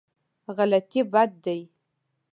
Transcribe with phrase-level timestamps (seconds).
[0.57, 1.59] غلطي بد دی.